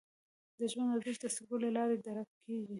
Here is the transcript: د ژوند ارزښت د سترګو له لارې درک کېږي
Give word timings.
د 0.57 0.61
ژوند 0.71 0.89
ارزښت 0.95 1.21
د 1.23 1.25
سترګو 1.33 1.57
له 1.63 1.69
لارې 1.77 1.95
درک 2.05 2.29
کېږي 2.45 2.69